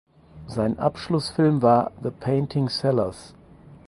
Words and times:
Sein 0.47 0.79
Abschlussfilm 0.79 1.61
war 1.61 1.91
"The 2.01 2.09
Painting 2.09 2.69
Sellers". 2.69 3.35